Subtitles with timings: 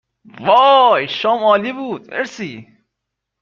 [0.45, 2.77] وای شام عالی بود مرسی